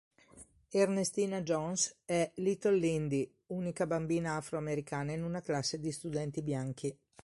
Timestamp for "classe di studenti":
5.43-6.41